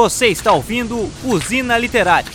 Você 0.00 0.28
está 0.28 0.52
ouvindo 0.52 1.10
Usina 1.24 1.76
Literária. 1.76 2.30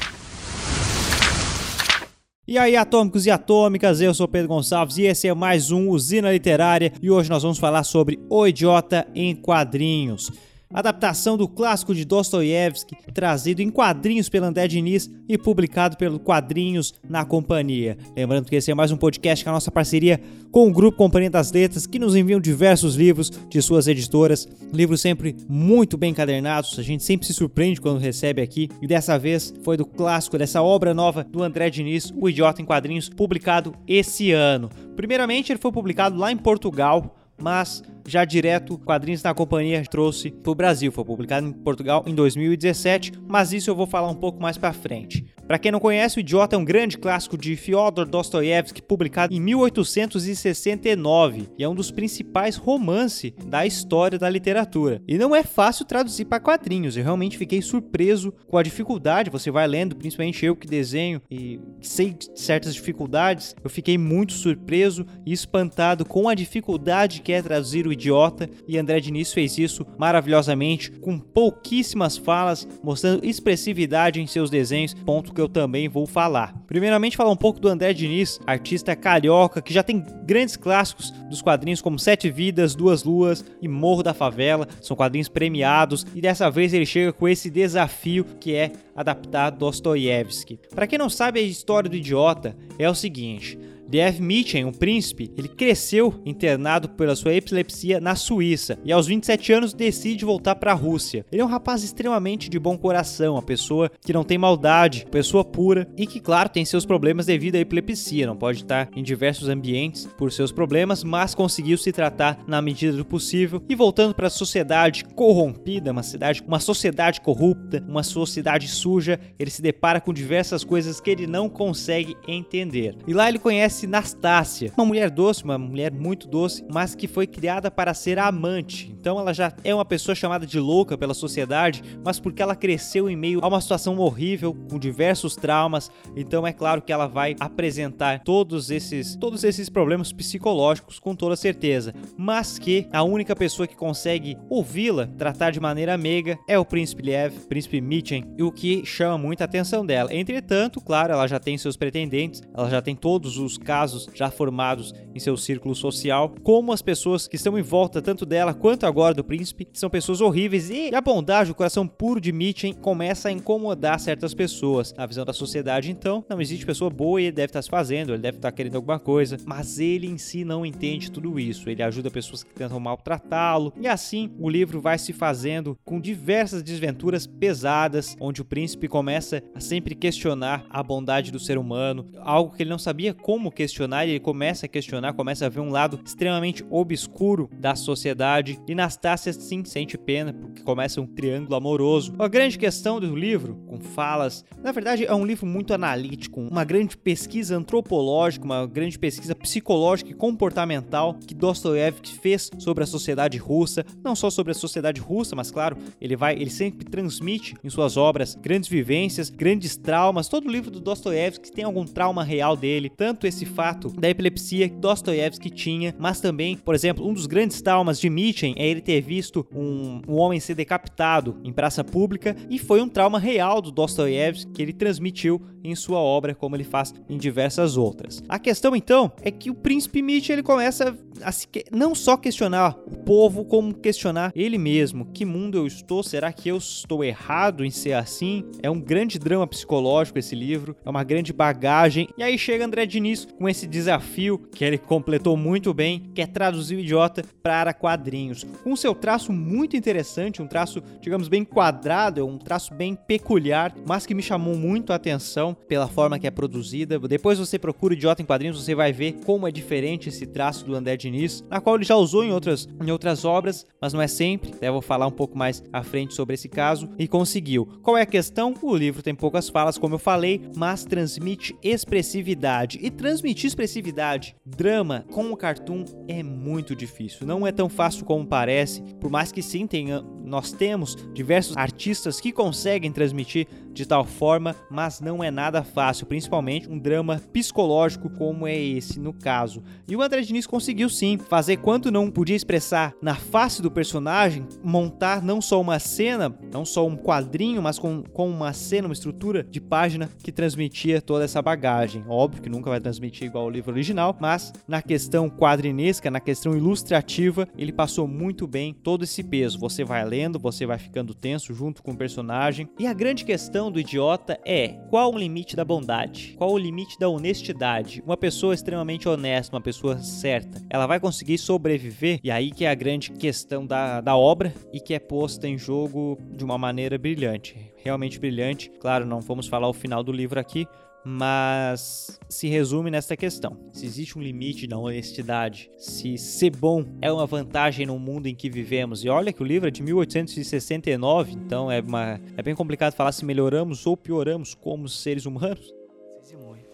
E 2.46 2.58
aí, 2.58 2.76
atômicos 2.76 3.26
e 3.26 3.32
atômicas, 3.32 4.02
eu 4.02 4.14
sou 4.14 4.28
Pedro 4.28 4.50
Gonçalves 4.50 4.98
e 4.98 5.04
esse 5.04 5.30
é 5.30 5.34
mais 5.34 5.72
um 5.72 5.88
Usina 5.88 6.30
Literária 6.30 6.92
e 7.02 7.10
hoje 7.10 7.30
nós 7.30 7.42
vamos 7.42 7.58
falar 7.58 7.86
sobre 7.86 8.20
O 8.30 8.46
Idiota 8.46 9.08
em 9.16 9.34
Quadrinhos 9.34 10.30
adaptação 10.74 11.38
do 11.38 11.48
clássico 11.48 11.94
de 11.94 12.04
Dostoiévski, 12.04 12.96
trazido 13.14 13.62
em 13.62 13.70
quadrinhos 13.70 14.28
pelo 14.28 14.48
André 14.48 14.68
Diniz 14.68 15.10
e 15.30 15.38
publicado 15.38 15.96
pelo 15.96 16.20
Quadrinhos 16.20 16.94
na 17.08 17.24
Companhia. 17.24 17.98
Lembrando 18.16 18.50
que 18.50 18.56
esse 18.56 18.72
é 18.72 18.74
mais 18.74 18.92
um 18.92 18.98
podcast 18.98 19.44
com 19.44 19.52
a 19.52 19.54
nossa 19.54 19.72
parceria 19.72 20.20
com 20.52 20.68
o 20.68 20.72
Grupo 20.72 20.98
Companhia 20.98 21.30
das 21.30 21.52
Letras, 21.52 21.86
que 21.86 22.00
nos 22.00 22.16
enviam 22.16 22.40
diversos 22.40 22.96
livros 22.96 23.30
de 23.50 23.62
suas 23.62 23.88
editoras, 23.88 24.48
livros 24.72 25.02
sempre 25.02 25.36
muito 25.48 25.98
bem 25.98 26.12
encadernados, 26.12 26.78
a 26.78 26.84
gente 26.84 27.04
sempre 27.04 27.26
se 27.26 27.34
surpreende 27.34 27.82
quando 27.82 28.00
recebe 28.00 28.42
aqui, 28.42 28.70
e 28.82 28.88
dessa 28.88 29.18
vez 29.18 29.54
foi 29.64 29.78
do 29.78 29.86
clássico, 29.86 30.38
dessa 30.38 30.62
obra 30.62 30.94
nova 30.94 31.24
do 31.24 31.44
André 31.44 31.70
Diniz, 31.70 32.14
O 32.16 32.30
Idiota 32.30 32.62
em 32.62 32.66
Quadrinhos, 32.66 33.10
publicado 33.10 33.74
esse 33.88 34.32
ano. 34.32 34.70
Primeiramente, 34.96 35.52
ele 35.52 35.60
foi 35.60 35.72
publicado 35.72 36.18
lá 36.18 36.32
em 36.32 36.38
Portugal, 36.38 37.16
mas 37.42 37.84
já 38.06 38.26
direto 38.26 38.78
Quadrinhos 38.78 39.24
na 39.24 39.34
Companhia 39.34 39.84
trouxe 39.90 40.32
para 40.32 40.52
o 40.52 40.56
Brasil. 40.56 40.92
Foi 40.92 41.06
publicado 41.06 41.48
em 41.48 41.52
Portugal 41.52 42.04
em 42.06 42.16
2017, 42.16 43.14
mas 43.28 43.54
isso 43.54 43.70
eu 43.70 43.76
vou 43.76 43.88
falar 43.88 44.10
um 44.10 44.16
pouco 44.16 44.42
mais 44.42 44.58
para 44.58 44.74
frente. 44.74 45.26
Para 45.48 45.60
quem 45.60 45.72
não 45.72 45.80
conhece, 45.80 46.18
O 46.18 46.22
Idiota 46.22 46.56
é 46.56 46.60
um 46.60 46.64
grande 46.64 46.98
clássico 46.98 47.38
de 47.38 47.56
Fyodor 47.56 48.06
Dostoiévski, 48.06 48.82
publicado 48.82 49.34
em 49.34 49.42
1869, 49.42 51.50
e 51.58 51.64
é 51.64 51.70
um 51.70 51.76
dos 51.76 51.92
principais 51.92 52.56
romances 52.56 53.34
da 53.46 53.66
história 53.66 54.18
da 54.18 54.30
literatura. 54.30 55.02
E 55.08 55.18
não 55.18 55.36
é 55.36 55.44
fácil 55.44 55.86
traduzir 55.86 56.26
para 56.26 56.40
quadrinhos, 56.40 56.96
eu 56.96 57.04
realmente 57.04 57.38
fiquei 57.38 57.62
surpreso 57.62 58.34
com 58.48 58.58
a 58.58 58.64
dificuldade. 58.64 59.30
Você 59.30 59.52
vai 59.52 59.68
lendo, 59.68 59.96
principalmente 59.96 60.46
eu 60.46 60.56
que 60.56 60.68
desenho 60.68 61.22
e 61.30 61.60
sei 61.82 62.16
certas 62.36 62.74
dificuldades, 62.74 63.56
eu 63.64 63.70
fiquei 63.70 63.98
muito 63.98 64.34
surpreso 64.34 65.06
e 65.26 65.34
espantado 65.34 66.06
com 66.06 66.30
a 66.30 66.36
dificuldade 66.36 67.22
que 67.22 67.34
é 67.34 67.42
traduzir 67.42 67.86
o 67.86 67.93
idiota, 67.94 68.50
e 68.68 68.78
André 68.78 69.00
Diniz 69.00 69.32
fez 69.32 69.58
isso 69.58 69.86
maravilhosamente, 69.98 70.92
com 70.92 71.18
pouquíssimas 71.18 72.18
falas, 72.18 72.68
mostrando 72.84 73.26
expressividade 73.26 74.22
em 74.22 74.28
seus 74.28 74.50
desenhos, 74.50 74.94
ponto 74.94 75.34
que 75.34 75.42
eu 75.42 75.48
também 75.48 75.88
vou 75.88 76.06
falar. 76.06 76.54
Primeiramente, 76.68 77.18
falar 77.18 77.32
um 77.32 77.38
pouco 77.38 77.60
do 77.60 77.68
André 77.68 77.94
Diniz, 77.94 78.40
artista 78.46 78.96
carioca 78.96 79.62
que 79.62 79.74
já 79.74 79.84
tem 79.84 80.04
grandes 80.26 80.58
clássicos 80.58 81.12
dos 81.30 81.42
quadrinhos 81.42 81.82
como 81.82 82.00
Sete 82.00 82.30
Vidas, 82.30 82.76
Duas 82.76 83.04
Luas 83.04 83.46
e 83.62 83.68
Morro 83.68 84.04
da 84.04 84.14
Favela, 84.14 84.68
são 84.82 84.96
quadrinhos 84.96 85.30
premiados, 85.30 86.06
e 86.16 86.22
dessa 86.22 86.50
vez 86.50 86.74
ele 86.74 86.86
chega 86.86 87.14
com 87.14 87.28
esse 87.28 87.50
desafio 87.50 88.26
que 88.40 88.54
é 88.54 88.72
adaptar 88.96 89.50
Dostoiévski. 89.52 90.60
Para 90.74 90.88
quem 90.88 91.00
não 91.00 91.10
sabe 91.10 91.40
a 91.40 91.44
história 91.44 91.90
do 91.90 91.96
idiota, 91.96 92.56
é 92.78 92.90
o 92.90 92.96
seguinte: 92.96 93.58
D.F. 93.88 94.22
Mitchell, 94.22 94.68
um 94.68 94.72
príncipe, 94.72 95.32
ele 95.38 95.48
cresceu 95.48 96.22
internado 96.26 96.90
pela 96.90 97.16
sua 97.16 97.34
epilepsia 97.34 98.00
na 98.00 98.16
Suíça 98.16 98.78
e 98.84 98.92
aos 98.92 99.08
27 99.08 99.54
anos 99.54 99.74
decide 99.74 100.26
voltar 100.26 100.56
para 100.56 100.72
a 100.72 100.76
Rússia. 100.76 101.26
Ele 101.32 101.42
é 101.42 101.46
um 101.46 101.50
rapaz 101.50 101.84
extremamente 101.84 102.50
de 102.50 102.60
bom 102.60 102.78
coração, 102.78 103.34
uma 103.36 103.42
pessoa 103.42 103.92
que 104.02 104.14
não 104.14 104.24
tem 104.24 104.38
maldade, 104.38 105.06
pessoa 105.12 105.44
pura 105.44 105.88
e 105.98 106.08
que, 106.08 106.20
claro, 106.20 106.50
tem 106.50 106.66
seus 106.66 106.86
problemas 106.86 107.26
devido 107.26 107.56
à 107.56 107.60
epilepsia, 107.60 108.28
não 108.28 108.36
pode 108.36 108.60
estar 108.60 108.90
em 108.96 109.04
diversos 109.04 109.50
ambientes 109.50 110.08
por 110.18 110.32
seus 110.32 110.52
problemas, 110.52 111.04
mas 111.04 111.36
conseguiu 111.36 111.78
se 111.78 111.92
tratar 111.92 112.40
na 112.48 112.62
medida 112.62 112.96
do 112.96 113.06
possível 113.06 113.62
e 113.70 113.76
voltando 113.76 114.14
para 114.14 114.28
a 114.28 114.32
sociedade 114.32 115.06
corrompida, 115.16 115.92
uma 115.92 116.04
cidade, 116.04 116.44
uma 116.48 116.60
sociedade 116.60 117.22
corrupta, 117.22 117.84
uma 117.88 118.04
sociedade 118.04 118.68
suja, 118.68 119.20
ele 119.38 119.50
se 119.52 119.62
depara 119.62 120.02
com 120.02 120.14
diversas 120.14 120.64
coisas 120.64 121.00
que 121.00 121.10
ele 121.10 121.28
não 121.28 121.50
consegue 121.50 122.16
entender. 122.28 122.96
E 123.08 123.14
lá 123.14 123.30
ele 123.30 123.40
conhece 123.40 123.83
conhece 123.84 123.88
Nastácia, 123.88 124.72
uma 124.78 124.86
mulher 124.86 125.10
doce, 125.10 125.44
uma 125.44 125.58
mulher 125.58 125.92
muito 125.92 126.28
doce, 126.28 126.66
mas 126.72 126.96
que 126.96 127.08
foi 127.08 127.28
criada 127.28 127.70
para 127.70 127.94
ser 127.94 128.18
amante. 128.20 128.94
Então 129.00 129.20
ela 129.20 129.34
já 129.34 129.54
é 129.64 129.74
uma 129.74 129.86
pessoa 129.86 130.16
chamada 130.16 130.46
de 130.46 130.60
louca 130.60 130.98
pela 130.98 131.14
sociedade, 131.14 131.84
mas 132.04 132.20
porque 132.20 132.42
ela 132.42 132.56
cresceu 132.56 133.10
em 133.10 133.16
meio 133.16 133.40
a 133.44 133.48
uma 133.48 133.62
situação 133.62 133.98
horrível, 133.98 134.54
com 134.70 134.80
diversos 134.80 135.36
traumas, 135.36 135.92
então 136.16 136.46
é 136.46 136.54
claro 136.54 136.82
que 136.82 136.92
ela 136.92 137.08
vai 137.08 137.36
apresentar 137.40 138.24
todos 138.24 138.70
esses 138.70 139.16
todos 139.16 139.44
esses 139.44 139.70
problemas 139.70 140.12
psicológicos 140.12 141.00
com 141.00 141.16
toda 141.16 141.36
certeza, 141.36 141.94
mas 142.18 142.58
que 142.58 142.88
a 142.92 143.04
única 143.04 143.36
pessoa 143.36 143.68
que 143.68 143.76
consegue 143.76 144.38
ouvi-la, 144.50 145.08
tratar 145.18 145.52
de 145.52 145.60
maneira 145.60 145.98
meiga 145.98 146.38
é 146.48 146.58
o 146.58 146.66
príncipe 146.66 147.04
Liev, 147.04 147.34
príncipe 147.48 147.82
Mitchen, 147.82 148.26
e 148.38 148.44
o 148.44 148.52
que 148.52 148.86
chama 148.86 149.18
muita 149.18 149.44
atenção 149.44 149.86
dela. 149.86 150.14
Entretanto, 150.14 150.80
claro, 150.80 151.14
ela 151.14 151.28
já 151.28 151.40
tem 151.40 151.58
seus 151.58 151.76
pretendentes, 151.76 152.42
ela 152.54 152.70
já 152.70 152.82
tem 152.82 152.96
todos 152.96 153.38
os 153.38 153.58
casos 153.64 154.08
já 154.14 154.30
formados 154.30 154.94
em 155.16 155.20
seu 155.20 155.38
círculo 155.38 155.76
social, 155.76 156.34
como 156.44 156.72
as 156.72 156.82
pessoas 156.82 157.28
que 157.28 157.36
estão 157.36 157.58
em 157.58 157.62
volta 157.62 158.02
tanto 158.02 158.26
dela 158.26 158.54
quanto 158.54 158.86
agora 158.86 159.14
do 159.14 159.24
príncipe, 159.24 159.68
são 159.74 159.90
pessoas 159.90 160.22
horríveis 160.22 160.70
e 160.70 160.94
a 160.94 161.02
bondade, 161.02 161.52
o 161.52 161.56
coração 161.56 161.88
puro 161.88 162.20
de 162.20 162.32
Mitchen 162.32 162.74
começa 162.74 163.30
a 163.30 163.32
incomodar 163.32 164.00
certas 164.00 164.34
pessoas. 164.34 164.94
Na 164.94 165.06
visão 165.06 165.26
da 165.26 165.34
sociedade, 165.34 165.92
então, 165.92 166.24
não 166.30 166.42
existe 166.42 166.66
pessoa 166.66 166.90
boa 166.90 167.22
e 167.22 167.26
ele 167.26 167.32
deve 167.32 167.48
estar 167.48 167.62
se 167.62 167.70
fazendo, 167.70 168.14
ele 168.14 168.22
deve 168.22 168.38
estar 168.38 168.52
querendo 168.52 168.76
alguma 168.76 169.00
coisa, 169.00 169.38
mas 169.46 169.80
ele 169.80 170.08
em 170.08 170.18
si 170.18 170.44
não 170.44 170.66
entende 170.66 171.12
tudo 171.12 171.40
isso. 171.40 171.70
Ele 171.70 171.82
ajuda 171.82 172.12
pessoas 172.12 172.44
que 172.44 172.54
tentam 172.54 172.80
maltratá-lo 172.80 173.74
e 173.80 173.88
assim 173.88 174.32
o 174.40 174.50
livro 174.50 174.82
vai 174.82 174.98
se 174.98 175.14
fazendo 175.14 175.78
com 175.86 176.00
diversas 176.00 176.64
desventuras 176.64 177.26
pesadas, 177.26 178.16
onde 178.20 178.42
o 178.42 178.46
príncipe 178.46 178.88
começa 178.88 179.42
a 179.54 179.60
sempre 179.60 179.96
questionar 179.96 180.66
a 180.70 180.84
bondade 180.84 181.32
do 181.32 181.40
ser 181.40 181.58
humano, 181.58 182.10
algo 182.20 182.56
que 182.56 182.64
ele 182.64 182.70
não 182.70 182.80
sabia 182.80 183.14
como 183.14 183.52
questionar 183.54 184.06
e 184.06 184.12
ele 184.12 184.20
começa 184.20 184.66
a 184.66 184.70
questionar, 184.70 185.14
começa 185.14 185.46
a 185.46 185.50
ver 185.50 185.60
um 185.60 185.70
lado 185.70 186.00
extremamente 186.04 186.66
obscuro 186.70 187.50
da 187.58 187.76
sociedade. 187.76 188.60
E 188.68 188.76
Nastácia 188.76 189.32
sim 189.32 189.64
sente 189.64 189.98
pena 189.98 190.34
porque 190.34 190.64
começa 190.64 191.00
um 191.00 191.08
triângulo 191.08 191.56
amoroso. 191.56 192.14
A 192.20 192.28
grande 192.28 192.58
questão 192.58 193.00
do 193.00 193.16
livro, 193.16 193.56
com 193.68 193.80
falas, 193.80 194.44
na 194.62 194.72
verdade 194.72 195.06
é 195.06 195.14
um 195.14 195.26
livro 195.26 195.46
muito 195.46 195.74
analítico, 195.74 196.42
uma 196.42 196.64
grande 196.64 196.98
pesquisa 196.98 197.56
antropológica, 197.56 198.46
uma 198.46 198.66
grande 198.66 198.98
pesquisa 198.98 199.36
psicológica 199.36 200.12
e 200.12 200.14
comportamental 200.14 201.14
que 201.16 201.34
Dostoiévski 201.34 202.14
fez 202.20 202.50
sobre 202.58 202.84
a 202.84 202.88
sociedade 202.88 203.38
russa, 203.38 203.86
não 204.04 204.16
só 204.16 204.30
sobre 204.30 204.52
a 204.52 204.56
sociedade 204.56 205.00
russa, 205.00 205.36
mas 205.36 205.52
claro, 205.52 205.78
ele 206.00 206.16
vai, 206.16 206.36
ele 206.36 206.50
sempre 206.50 206.86
transmite 206.86 207.56
em 207.64 207.70
suas 207.70 207.98
obras 207.98 208.36
grandes 208.36 208.70
vivências, 208.70 209.30
grandes 209.30 209.76
traumas. 209.76 210.28
Todo 210.28 210.50
livro 210.50 210.72
do 210.72 210.80
Dostoiévski 210.80 211.52
tem 211.52 211.64
algum 211.64 211.86
trauma 211.86 212.24
real 212.24 212.56
dele, 212.56 212.90
tanto 212.90 213.28
esse 213.28 213.43
esse 213.44 213.46
fato 213.46 213.90
da 213.90 214.10
epilepsia 214.10 214.70
que 214.70 214.76
Dostoiévski 214.76 215.50
tinha, 215.50 215.94
mas 216.00 216.20
também, 216.22 216.58
por 216.58 216.74
exemplo, 216.74 217.06
um 217.06 217.14
dos 217.14 217.26
grandes 217.26 217.62
traumas 217.62 218.00
de 218.00 218.10
Mitchen 218.10 218.56
é 218.58 218.66
ele 218.66 218.82
ter 218.82 219.02
visto 219.02 219.46
um, 219.54 220.02
um 220.08 220.16
homem 220.16 220.40
ser 220.40 220.56
decapitado 220.56 221.38
em 221.44 221.52
praça 221.52 221.84
pública 221.84 222.36
e 222.50 222.58
foi 222.58 222.82
um 222.82 222.88
trauma 222.88 223.20
real 223.20 223.62
do 223.62 223.72
Dostoiévski 223.72 224.52
que 224.52 224.62
ele 224.62 224.74
transmitiu 224.74 225.42
em 225.64 225.76
sua 225.76 226.00
obra, 226.00 226.36
como 226.36 226.56
ele 226.56 226.64
faz 226.64 226.94
em 227.10 227.18
diversas 227.18 227.78
outras. 227.78 228.24
A 228.28 228.40
questão 228.40 228.76
então 228.76 229.12
é 229.22 229.32
que 229.32 229.50
o 229.50 229.56
príncipe 229.56 230.02
Mitchell 230.02 230.36
ele 230.36 230.44
começa 230.44 230.98
a 231.22 231.32
se 231.32 231.48
que... 231.48 231.66
não 231.72 231.96
só 231.96 232.18
questionar 232.18 232.78
o 232.86 232.98
povo, 232.98 233.46
como 233.46 233.74
questionar 233.74 234.32
ele 234.36 234.58
mesmo. 234.58 235.06
Que 235.06 235.26
mundo 235.26 235.58
eu 235.58 235.68
estou? 235.68 236.04
Será 236.04 236.32
que 236.34 236.50
eu 236.50 236.58
estou 236.58 237.04
errado 237.04 237.64
em 237.64 237.70
ser 237.70 237.94
assim? 237.94 238.44
É 238.62 238.70
um 238.70 238.80
grande 238.80 239.18
drama 239.20 239.48
psicológico 239.48 240.20
esse 240.20 240.36
livro, 240.36 240.76
é 240.84 240.90
uma 240.90 241.04
grande 241.04 241.32
bagagem. 241.32 242.10
E 242.18 242.24
aí 242.24 242.38
chega 242.38 242.66
André 242.66 242.86
Diniz 242.86 243.28
com 243.44 243.50
esse 243.50 243.68
desafio 243.68 244.38
que 244.38 244.64
ele 244.64 244.78
completou 244.78 245.36
muito 245.36 245.74
bem, 245.74 246.10
que 246.16 246.22
é 246.22 246.26
traduzir 246.26 246.78
o 246.78 246.80
idiota 246.80 247.26
para 247.42 247.74
quadrinhos. 247.74 248.46
Com 248.64 248.74
seu 248.74 248.96
traço 248.96 249.34
muito 249.34 249.76
interessante, 249.76 250.42
um 250.42 250.48
traço, 250.48 250.82
digamos, 251.02 251.28
bem 251.28 251.44
quadrado, 251.44 252.26
um 252.26 252.38
traço 252.38 252.74
bem 252.74 252.96
peculiar, 252.96 253.76
mas 253.86 254.06
que 254.06 254.16
me 254.16 254.24
chamou 254.24 254.56
muito 254.56 254.94
a 254.94 254.96
atenção 254.96 255.54
pela 255.68 255.90
forma 255.90 256.18
que 256.18 256.26
é 256.26 256.32
produzida. 256.32 256.98
Depois 256.98 257.38
você 257.38 257.60
procura 257.60 257.94
Idiota 257.94 258.22
em 258.22 258.26
Quadrinhos, 258.26 258.64
você 258.64 258.74
vai 258.74 258.94
ver 258.94 259.18
como 259.26 259.46
é 259.46 259.52
diferente 259.52 260.08
esse 260.08 260.26
traço 260.26 260.64
do 260.64 260.74
André 260.74 260.96
Diniz, 260.96 261.44
na 261.50 261.60
qual 261.60 261.76
ele 261.76 261.84
já 261.84 261.98
usou 261.98 262.24
em 262.24 262.32
outras, 262.32 262.70
em 262.82 262.92
outras 262.92 263.26
obras, 263.26 263.66
mas 263.82 263.92
não 263.92 264.02
é 264.02 264.08
sempre. 264.08 264.52
Até 264.54 264.72
vou 264.72 264.82
falar 264.82 265.06
um 265.06 265.12
pouco 265.12 265.38
mais 265.38 265.62
à 265.74 265.84
frente 265.84 266.14
sobre 266.14 266.36
esse 266.36 266.48
caso. 266.48 266.90
E 266.98 267.10
conseguiu. 267.10 267.66
Qual 267.82 267.98
é 267.98 268.04
a 268.04 268.06
questão? 268.06 268.54
O 268.62 268.74
livro 268.74 269.04
tem 269.04 269.14
poucas 269.14 269.50
falas, 269.50 269.78
como 269.78 269.96
eu 269.96 270.00
falei, 270.00 270.42
mas 270.56 270.86
transmite 270.86 271.54
expressividade. 271.62 272.80
E 272.82 272.90
transmitir 272.90 273.33
expressividade, 273.42 274.36
drama 274.46 275.06
com 275.12 275.32
o 275.32 275.38
cartoon 275.38 275.86
é 276.08 276.22
muito 276.22 276.76
difícil. 276.76 277.26
Não 277.26 277.48
é 277.48 277.52
tão 277.52 277.68
fácil 277.68 278.06
como 278.06 278.26
parece, 278.26 278.82
por 279.00 279.10
mais 279.10 279.32
que 279.32 279.42
sim 279.42 279.66
tenha 279.66 280.04
nós 280.24 280.52
temos 280.52 280.96
diversos 281.14 281.58
artistas 281.58 282.20
que 282.20 282.32
conseguem 282.32 282.92
transmitir 282.92 283.48
de 283.74 283.86
tal 283.86 284.06
forma, 284.06 284.56
mas 284.70 285.02
não 285.02 285.24
é 285.24 285.32
nada 285.32 285.64
fácil, 285.64 286.06
principalmente 286.06 286.70
um 286.70 286.78
drama 286.78 287.22
psicológico 287.32 288.10
como 288.10 288.48
é 288.48 288.56
esse 288.56 289.00
no 289.00 289.12
caso. 289.12 289.64
E 289.88 289.96
o 289.96 290.02
André 290.02 290.22
Diniz 290.22 290.46
conseguiu 290.46 290.90
sim 290.90 291.18
fazer 291.18 291.58
quanto 291.58 291.92
não 291.92 292.12
podia 292.12 292.36
expressar 292.36 292.94
na 293.02 293.16
face 293.16 293.62
do 293.62 293.72
personagem, 293.72 294.46
montar 294.64 295.22
não 295.24 295.42
só 295.42 295.60
uma 295.60 295.80
cena, 295.80 296.34
não 296.52 296.64
só 296.64 296.86
um 296.86 296.96
quadrinho, 296.96 297.62
mas 297.62 297.80
com, 297.80 298.04
com 298.04 298.30
uma 298.30 298.54
cena, 298.54 298.88
uma 298.88 298.94
estrutura 298.94 299.44
de 299.44 299.60
página 299.60 300.10
que 300.24 300.32
transmitia 300.32 301.02
toda 301.02 301.26
essa 301.26 301.42
bagagem. 301.42 302.04
Óbvio 302.08 302.44
que 302.44 302.50
nunca 302.50 302.70
vai 302.70 302.80
transmitir 302.80 303.28
igual 303.28 303.48
o 303.48 303.50
livro 303.50 303.72
original, 303.72 304.16
mas 304.20 304.54
na 304.68 304.82
questão 304.82 305.30
quadrinesca, 305.30 306.12
na 306.12 306.20
questão 306.20 306.56
ilustrativa, 306.56 307.48
ele 307.58 307.74
passou 307.74 308.08
muito 308.08 308.46
bem 308.46 308.74
todo 308.74 309.04
esse 309.04 309.24
peso. 309.24 309.60
Você 309.60 309.84
vai 309.84 310.06
lendo, 310.14 310.38
você 310.38 310.64
vai 310.64 310.78
ficando 310.78 311.16
tenso 311.16 311.56
junto 311.56 311.82
com 311.82 311.92
o 311.92 311.98
personagem. 311.98 312.70
E 312.78 312.86
a 312.86 312.94
grande 312.94 313.26
questão 313.26 313.72
do 313.72 313.80
idiota 313.80 314.40
é: 314.46 314.68
qual 314.90 315.12
o 315.12 315.18
limite 315.18 315.56
da 315.56 315.66
bondade? 315.66 316.36
Qual 316.38 316.52
o 316.52 316.58
limite 316.58 317.00
da 317.00 317.10
honestidade? 317.10 318.04
Uma 318.06 318.16
pessoa 318.16 318.54
extremamente 318.54 319.10
honesta, 319.10 319.56
uma 319.56 319.62
pessoa 319.62 319.98
certa, 319.98 320.62
ela 320.70 320.86
vai 320.86 321.00
conseguir 321.00 321.40
sobreviver? 321.40 322.20
E 322.24 322.30
aí 322.30 322.52
que 322.52 322.66
é 322.66 322.70
a 322.70 322.76
grande 322.76 323.12
questão 323.12 323.66
da, 323.66 324.02
da 324.02 324.16
obra 324.16 324.54
e 324.72 324.80
que 324.80 324.94
é 324.94 325.00
posta 325.00 325.48
em 325.48 325.58
jogo 325.58 326.20
de 326.32 326.44
uma 326.44 326.58
maneira 326.58 326.98
brilhante. 326.98 327.56
Realmente 327.84 328.20
brilhante. 328.20 328.70
Claro, 328.80 329.06
não 329.06 329.20
vamos 329.20 329.48
falar 329.48 329.68
o 329.68 329.74
final 329.74 330.04
do 330.04 330.12
livro 330.12 330.40
aqui, 330.40 330.68
mas 331.05 332.21
se 332.29 332.49
resume 332.49 332.91
nesta 332.91 333.17
questão: 333.17 333.57
se 333.73 333.87
existe 333.87 334.19
um 334.19 334.23
limite 334.23 334.67
na 334.67 334.77
honestidade, 334.77 335.71
se 335.79 336.19
ser 336.19 336.55
bom 336.55 336.85
é 337.01 337.11
uma 337.11 337.27
vantagem 337.27 337.87
no 337.87 337.99
mundo 337.99 338.27
em 338.27 338.35
que 338.35 338.51
vivemos. 338.51 339.05
E 339.05 339.09
olha 339.09 339.33
que 339.33 339.43
o 339.43 339.47
livro 339.47 339.69
é 339.69 339.71
de 339.71 339.83
1869, 339.83 341.33
então 341.33 341.71
é, 341.71 341.81
uma, 341.81 342.21
é 342.37 342.43
bem 342.43 342.55
complicado 342.55 342.95
falar 342.95 343.13
se 343.13 343.25
melhoramos 343.25 343.87
ou 343.87 343.97
pioramos 343.97 344.55
como 344.55 344.89
seres 344.89 345.25
humanos. 345.25 345.73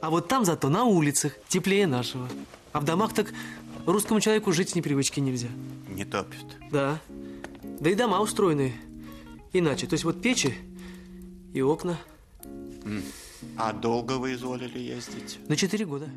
А 0.01 0.11
вот 0.11 0.29
там 0.29 0.45
зато 0.45 0.69
на 0.69 0.85
улицах 0.85 1.33
теплее 1.49 1.87
нашего. 1.87 2.29
А 2.73 2.81
в 2.81 2.85
домах 2.85 3.15
так 3.15 3.33
русскому 3.87 4.21
человеку 4.21 4.53
жить 4.53 4.69
с 4.71 4.75
непривычки 4.75 5.19
нельзя. 5.21 5.49
Не 5.89 6.05
топит. 6.05 6.45
Да. 6.71 7.01
Да 7.81 7.89
и 7.89 7.95
дома 7.95 8.21
устроены 8.21 8.75
иначе. 9.53 9.87
То 9.87 9.95
есть 9.95 10.05
вот 10.05 10.21
печи 10.21 10.55
и 11.55 11.62
окна. 11.62 11.99
А 13.58 13.74
долго 13.74 14.14
вы 14.14 14.34
изволили 14.34 14.80
ездить? 14.80 15.40
На 15.48 15.56
4 15.56 15.86
года. 15.86 16.10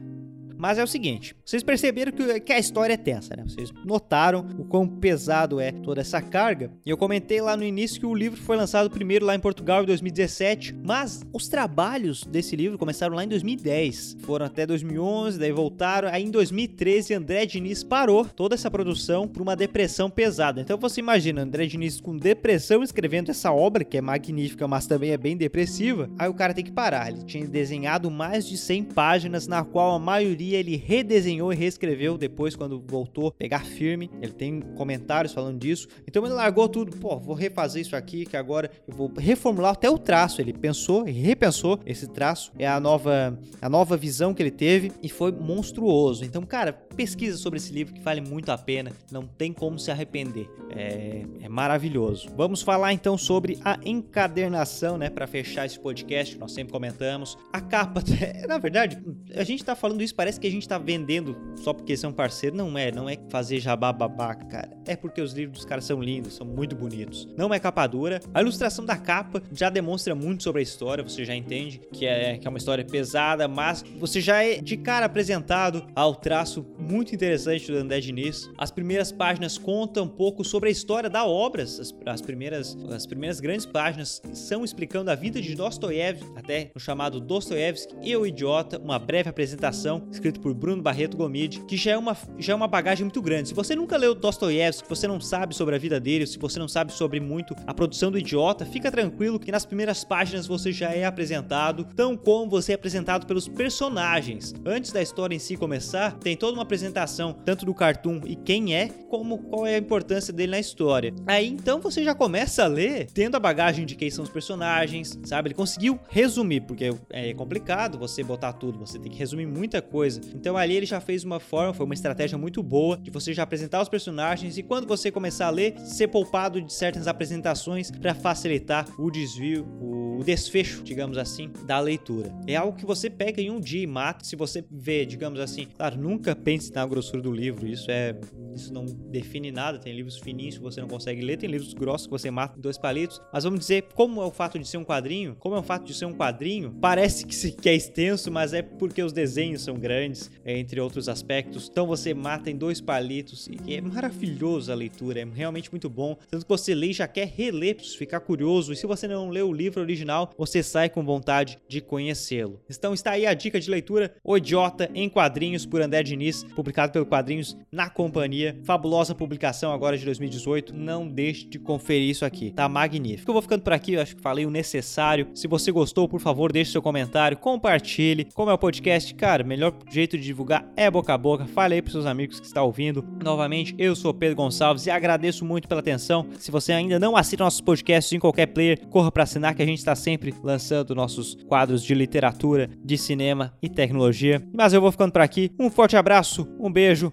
Mas 0.63 0.79
é 0.79 0.85
o 0.85 0.87
seguinte, 0.87 1.35
vocês 1.45 1.61
perceberam 1.61 2.13
que, 2.13 2.39
que 2.39 2.53
a 2.53 2.59
história 2.59 2.95
é 2.95 2.97
tensa, 2.97 3.35
né? 3.35 3.43
Vocês 3.45 3.73
notaram 3.85 4.47
o 4.57 4.65
quão 4.65 4.87
pesado 4.87 5.59
é 5.59 5.73
toda 5.73 6.01
essa 6.01 6.23
carga. 6.23 6.71
E 6.87 6.91
eu 6.91 6.97
comentei 6.97 7.41
lá 7.41 7.57
no 7.57 7.65
início 7.65 7.99
que 7.99 8.07
o 8.07 8.15
livro 8.15 8.41
foi 8.41 8.57
lançado 8.57 8.89
primeiro 8.89 9.27
lá 9.27 9.35
em 9.35 9.41
Portugal 9.41 9.83
em 9.83 9.87
2017, 9.87 10.73
mas 10.85 11.27
os 11.33 11.49
trabalhos 11.49 12.23
desse 12.23 12.55
livro 12.55 12.79
começaram 12.79 13.17
lá 13.17 13.25
em 13.25 13.29
2010. 13.29 14.19
Foram 14.21 14.47
até 14.47 14.65
2011, 14.65 15.37
daí 15.37 15.51
voltaram. 15.51 16.09
Aí 16.09 16.23
em 16.23 16.31
2013 16.31 17.13
André 17.13 17.45
Diniz 17.45 17.83
parou 17.83 18.25
toda 18.25 18.55
essa 18.55 18.71
produção 18.71 19.27
por 19.27 19.43
uma 19.43 19.57
depressão 19.57 20.09
pesada. 20.09 20.61
Então 20.61 20.79
você 20.79 21.01
imagina 21.01 21.43
André 21.43 21.67
Diniz 21.67 22.01
com 22.01 22.17
depressão 22.17 22.85
escrevendo 22.85 23.33
essa 23.33 23.51
obra 23.51 23.83
que 23.83 23.99
é 23.99 24.01
magnífica, 24.01 24.69
mas 24.69 24.87
também 24.87 25.11
é 25.11 25.19
bem 25.19 25.37
depressiva. 25.37 26.09
Aí 26.17 26.29
o 26.29 26.35
cara 26.35 26.55
tem 26.55 26.65
que 26.65 26.71
parar. 26.71 27.11
Ele 27.11 27.25
tinha 27.25 27.45
desenhado 27.49 28.09
mais 28.13 28.47
de 28.47 28.57
100 28.57 28.85
páginas 28.85 29.49
na 29.49 29.65
qual 29.65 29.97
a 29.97 29.99
maioria 29.99 30.52
ele 30.55 30.77
redesenhou 30.77 31.53
e 31.53 31.57
reescreveu 31.57 32.17
depois 32.17 32.57
quando 32.57 32.83
voltou 32.87 33.31
pegar 33.33 33.65
firme. 33.65 34.11
Ele 34.21 34.33
tem 34.33 34.61
comentários 34.61 35.33
falando 35.33 35.59
disso. 35.59 35.89
Então 36.07 36.25
ele 36.25 36.35
largou 36.35 36.69
tudo. 36.69 36.97
Pô, 36.97 37.19
vou 37.19 37.35
refazer 37.35 37.83
isso 37.83 37.97
aqui 37.97 38.27
que 38.27 38.37
agora 38.37 38.71
eu 38.87 38.95
vou 38.95 39.13
reformular 39.17 39.73
até 39.73 39.91
o 39.91 39.99
traço. 39.99 40.41
Ele 40.41 40.53
pensou 40.53 41.09
e 41.09 41.13
repensou 41.13 41.79
esse 41.87 42.07
traço. 42.09 42.53
É 42.59 42.67
a 42.67 42.81
nova 42.81 43.39
a 43.61 43.69
nova 43.69 43.97
visão 43.97 44.35
que 44.35 44.43
ele 44.43 44.51
teve 44.51 44.93
e 45.03 45.09
foi 45.09 45.33
monstruoso. 45.33 46.25
Então, 46.25 46.43
cara, 46.43 46.73
pesquisa 46.93 47.37
sobre 47.37 47.59
esse 47.59 47.73
livro 47.73 47.95
que 47.95 48.01
vale 48.01 48.21
muito 48.21 48.51
a 48.51 48.59
pena. 48.59 48.93
Não 49.11 49.27
tem 49.27 49.53
como 49.53 49.79
se 49.79 49.91
arrepender. 49.91 50.49
É, 50.71 51.25
é 51.41 51.49
maravilhoso. 51.49 52.29
Vamos 52.37 52.63
falar 52.63 52.93
então 52.93 53.17
sobre 53.19 53.59
a 53.65 53.79
encadernação, 53.85 54.97
né, 54.99 55.11
para 55.11 55.27
fechar 55.27 55.67
esse 55.67 55.79
podcast 55.79 56.39
nós 56.39 56.53
sempre 56.53 56.73
comentamos. 56.73 57.37
A 57.53 57.61
capa, 57.61 58.03
na 58.49 58.59
verdade, 58.59 58.99
a 59.35 59.45
gente 59.45 59.65
tá 59.65 59.75
falando 59.75 60.03
isso, 60.03 60.15
parece 60.15 60.41
que 60.41 60.47
a 60.47 60.51
gente 60.51 60.67
tá 60.67 60.79
vendendo 60.79 61.37
só 61.57 61.73
porque 61.73 61.97
são 61.97 62.13
parceiros. 62.13 62.57
Não 62.57 62.77
é, 62.77 62.91
não 62.91 63.09
é 63.09 63.17
fazer 63.29 63.61
jabá 63.61 63.93
babaca, 63.93 64.45
cara. 64.47 64.71
É 64.87 64.97
porque 64.97 65.21
os 65.21 65.33
livros 65.33 65.59
dos 65.59 65.65
caras 65.65 65.85
são 65.85 66.03
lindos, 66.03 66.35
são 66.35 66.47
muito 66.47 66.75
bonitos. 66.75 67.29
Não 67.37 67.53
é 67.53 67.59
capa 67.59 67.87
dura. 67.87 68.21
A 68.33 68.41
ilustração 68.41 68.85
da 68.85 68.97
capa 68.97 69.43
já 69.53 69.71
demonstra 69.71 70.15
muito 70.15 70.43
sobre 70.43 70.61
a 70.61 70.63
história, 70.63 71.03
você 71.03 71.25
já 71.25 71.35
entende 71.35 71.81
que 71.93 72.07
é, 72.07 72.39
que 72.39 72.47
é 72.47 72.51
uma 72.51 72.59
história 72.59 72.85
pesada, 72.85 73.47
mas 73.47 73.85
você 73.99 74.21
já 74.21 74.43
é 74.43 74.61
de 74.61 74.77
cara 74.77 75.07
apresentado 75.07 75.87
ao 75.95 76.15
traço 76.15 76.67
muito 76.83 77.15
interessante 77.15 77.71
do 77.71 77.79
André 77.79 78.01
Diniz. 78.01 78.51
As 78.59 78.71
primeiras 78.71 79.13
páginas 79.13 79.57
contam 79.57 80.05
um 80.05 80.09
pouco 80.09 80.45
sobre 80.45 80.69
a 80.69 80.73
história 80.73 81.09
da 81.09 81.25
obra. 81.25 81.63
As, 81.63 81.95
as 82.05 82.21
primeiras, 82.21 82.77
as 82.91 83.07
primeiras 83.07 83.41
grandes 83.41 83.65
páginas 83.65 84.21
são 84.35 84.65
explicando 84.65 85.11
a 85.11 85.15
vida 85.15 85.41
de 85.41 85.55
Dostoiévski, 85.55 86.29
até 86.35 86.71
no 86.75 86.81
chamado 86.81 87.21
Dostoiévski 87.21 87.95
e 88.03 88.17
o 88.17 88.27
Idiota, 88.27 88.79
uma 88.79 88.99
breve 88.99 89.29
apresentação 89.29 90.09
escrito 90.11 90.41
por 90.41 90.53
Bruno 90.55 90.83
Barreto 90.83 91.17
Gomide, 91.17 91.61
que 91.61 91.77
já 91.77 91.93
é 91.93 91.99
uma, 91.99 92.17
já 92.39 92.53
é 92.53 92.57
uma 92.57 92.69
bagagem 92.69 93.05
muito 93.05 93.23
grande. 93.23 93.49
Se 93.49 93.55
você 93.55 93.77
nunca 93.77 93.97
leu 93.97 94.15
Dostoiévski, 94.15 94.89
você 94.89 95.07
não 95.07 95.21
sabe 95.21 95.55
sobre 95.55 95.75
a 95.75 95.79
vida 95.79 96.01
dele, 96.01 96.27
se 96.27 96.39
você 96.39 96.59
não 96.59 96.69
sabe 96.69 96.93
sobre 96.93 97.21
muito 97.21 97.55
a 97.67 97.73
produção 97.73 98.11
do 98.11 98.19
Idiota, 98.19 98.67
fica 98.67 98.91
tranquilo 98.91 99.39
que 99.39 99.53
nas 99.53 99.65
primeiras 99.65 100.05
páginas 100.05 100.47
você 100.47 100.73
já 100.73 100.93
é 100.93 101.05
apresentado, 101.05 101.87
tão 101.95 102.17
como 102.17 102.51
você 102.51 102.73
é 102.73 102.75
apresentado 102.75 103.27
pelos 103.27 103.47
personagens. 103.47 104.55
Antes 104.65 104.93
da 104.93 105.01
história 105.01 105.35
em 105.35 105.39
si 105.39 105.57
começar, 105.57 106.19
tem 106.19 106.37
toda 106.37 106.55
uma 106.57 106.65
apresentação 106.73 107.35
tanto 107.35 107.67
do 107.67 107.75
cartoon 107.75 108.23
e 108.25 108.35
quem 108.35 108.75
é, 108.75 108.89
como 109.11 109.37
qual 109.37 109.67
é 109.67 109.75
a 109.75 109.79
importância 109.79 110.33
dele 110.33 110.53
na 110.53 110.59
história. 110.59 111.13
Aí 111.27 111.47
então 111.47 111.81
você 111.81 112.03
já 112.03 112.15
começa 112.15 112.65
a 112.65 112.67
ler 112.67 113.09
tendo 113.13 113.37
a 113.37 113.41
bagagem 113.41 113.85
de 113.85 113.95
quem 113.95 114.11
são 114.11 114.25
os 114.25 114.31
personagens, 114.31 115.19
sabe? 115.25 115.49
Ele 115.49 115.55
conseguiu 115.55 116.01
resumir, 116.09 116.63
porque 116.63 116.91
é 117.11 117.35
complicado 117.35 117.99
você 117.99 118.25
botar 118.25 118.55
tudo, 118.55 118.79
você 118.79 118.99
tem 118.99 119.13
que 119.13 119.19
resumir 119.19 119.45
muita 119.45 119.83
coisa. 119.83 120.19
Então 120.35 120.57
ali 120.57 120.75
ele 120.75 120.87
já 120.87 120.99
fez 120.99 121.25
uma 121.25 121.39
forma, 121.39 121.75
foi 121.75 121.85
uma 121.85 121.95
estratégia 121.95 122.39
muito 122.39 122.63
boa 122.63 122.97
de 122.97 123.11
você 123.11 123.35
já 123.35 123.43
apresentar 123.43 123.83
os 123.83 123.89
personagens 123.91 124.57
e 124.57 124.63
quando 124.63 124.87
você 124.87 125.11
começar 125.11 125.49
a 125.49 125.51
ler, 125.51 125.79
ser 125.81 126.09
poupado 126.09 126.63
de 126.63 126.73
certas 126.73 127.07
apresentações 127.07 127.91
para 127.91 128.15
facilitar 128.15 128.87
o 128.99 129.11
desvio, 129.11 129.67
o 129.79 130.23
desfecho, 130.25 130.83
digamos 130.83 131.19
assim, 131.19 131.51
da 131.67 131.79
leitura. 131.81 132.33
É 132.47 132.57
algo 132.57 132.79
que 132.79 132.87
você 132.87 133.11
pega 133.11 133.43
em 133.43 133.51
um 133.51 133.61
dia 133.61 133.83
e 133.83 133.87
mata. 133.87 134.25
Se 134.25 134.37
você 134.37 134.65
vê, 134.71 135.05
digamos 135.05 135.39
assim, 135.39 135.67
claro, 135.77 136.01
nunca 136.01 136.35
pense 136.35 136.62
na 136.71 136.87
grossura 136.87 137.23
do 137.23 137.33
livro, 137.33 137.67
isso 137.67 137.91
é 137.91 138.15
isso 138.55 138.73
não 138.73 138.85
define 138.85 139.51
nada. 139.51 139.79
Tem 139.79 139.95
livros 139.95 140.19
fininhos 140.19 140.57
que 140.57 140.63
você 140.63 140.81
não 140.81 140.89
consegue 140.89 141.23
ler, 141.23 141.37
tem 141.37 141.51
livros 141.51 141.75
grossos 141.75 142.07
que 142.07 142.11
você 142.11 142.31
mata 142.31 142.59
em 142.59 142.61
dois 142.61 142.79
palitos. 142.79 143.21
Mas 143.33 143.45
vamos 143.45 143.61
dizer, 143.61 143.89
como 143.95 144.23
é 144.23 144.25
o 144.25 144.31
fato 144.31 144.59
de 144.59 144.67
ser 144.67 144.77
um 144.77 144.85
quadrinho, 144.85 145.37
como 145.39 145.55
é 145.55 145.59
o 145.59 145.63
fato 145.63 145.85
de 145.85 145.95
ser 145.95 146.07
um 146.07 146.15
quadrinho, 146.15 146.77
parece 146.81 147.27
que, 147.27 147.69
é 147.69 147.75
extenso, 147.75 148.31
mas 148.31 148.53
é 148.53 148.63
porque 148.63 149.03
os 149.03 149.13
desenhos 149.13 149.63
são 149.63 149.75
grandes, 149.75 150.31
entre 150.45 150.81
outros 150.81 151.09
aspectos. 151.09 151.69
Então 151.71 151.87
você 151.87 152.15
mata 152.15 152.51
em 152.51 152.57
dois 152.57 152.81
palitos 152.81 153.49
e 153.67 153.75
é 153.75 153.81
maravilhoso 153.81 154.71
a 154.71 154.75
leitura, 154.75 155.21
é 155.21 155.25
realmente 155.25 155.71
muito 155.71 155.89
bom. 155.89 156.17
Tanto 156.31 156.45
que 156.45 156.49
você 156.49 156.75
lê 156.75 156.89
e 156.89 156.93
já 156.93 157.09
quer 157.09 157.27
reler 157.27 157.77
ficar 157.97 158.21
curioso. 158.21 158.73
E 158.73 158.77
se 158.77 158.87
você 158.87 159.09
não 159.09 159.31
leu 159.31 159.49
o 159.49 159.53
livro 159.53 159.81
original, 159.81 160.31
você 160.37 160.63
sai 160.63 160.89
com 160.89 161.05
vontade 161.05 161.59
de 161.69 161.81
conhecê-lo. 161.81 162.61
Então 162.69 162.95
está 162.95 163.13
aí 163.13 163.27
a 163.27 163.35
dica 163.35 163.59
de 163.59 163.71
leitura: 163.71 164.15
O 164.23 164.37
Idiota 164.37 164.91
em 164.95 165.09
Quadrinhos 165.09 165.67
por 165.67 165.81
André 165.81 166.03
Diniz, 166.03 166.45
publicado 166.55 166.93
pelo 166.93 167.07
Quadrinhos 167.07 167.57
na 167.71 167.89
Companhia. 167.89 168.42
Fabulosa 168.65 169.15
publicação 169.15 169.73
agora 169.73 169.97
de 169.97 170.05
2018. 170.05 170.75
Não 170.75 171.09
deixe 171.09 171.47
de 171.47 171.59
conferir 171.59 172.11
isso 172.11 172.25
aqui, 172.25 172.51
tá 172.51 172.69
magnífico. 172.69 173.31
Eu 173.31 173.35
vou 173.35 173.43
ficando 173.43 173.63
por 173.63 173.73
aqui, 173.73 173.95
eu 173.95 174.01
acho 174.01 174.17
que 174.17 174.23
falei 174.23 174.47
o 174.47 174.51
necessário. 174.51 175.29
Se 175.35 175.47
você 175.47 175.71
gostou, 175.71 176.09
por 176.09 176.21
favor, 176.21 176.53
deixe 176.53 176.73
seu 176.73 176.83
comentário, 176.83 177.37
compartilhe. 177.37 178.27
Como 178.35 178.51
é 178.51 178.55
o 178.55 178.59
podcast, 178.59 179.15
cara, 179.15 179.45
melhor 179.45 179.75
jeito 179.91 180.17
de 180.17 180.25
divulgar 180.25 180.67
é 180.77 180.91
boca 180.91 181.15
a 181.15 181.19
boca. 181.19 181.47
Fale 181.47 181.75
aí 181.75 181.83
pros 181.83 181.93
seus 181.93 182.07
amigos 182.07 182.41
que 182.41 182.47
estão 182.47 182.65
ouvindo. 182.65 183.05
Novamente, 183.23 183.75
eu 183.79 183.95
sou 183.95 184.13
Pedro 184.15 184.37
Gonçalves 184.37 184.87
e 184.87 184.91
agradeço 184.91 185.45
muito 185.45 185.69
pela 185.69 185.81
atenção. 185.81 186.27
Se 186.39 186.51
você 186.51 186.73
ainda 186.73 186.99
não 186.99 187.17
assina 187.17 187.45
nossos 187.45 187.61
podcasts 187.61 188.13
em 188.13 188.19
qualquer 188.19 188.47
player, 188.47 188.87
corra 188.89 189.11
para 189.11 189.23
assinar 189.25 189.55
que 189.55 189.63
a 189.63 189.67
gente 189.67 189.79
está 189.79 189.95
sempre 189.95 190.35
lançando 190.43 190.95
nossos 190.95 191.37
quadros 191.47 191.83
de 191.83 191.95
literatura, 191.95 192.71
de 192.85 192.97
cinema 192.97 193.53
e 193.63 193.69
tecnologia. 193.69 194.43
Mas 194.53 194.73
eu 194.73 194.81
vou 194.81 194.93
ficando 194.93 195.13
por 195.13 195.23
aqui. 195.23 195.51
Um 195.59 195.71
forte 195.71 195.97
abraço, 195.97 196.49
um 196.59 196.71
beijo 196.71 197.13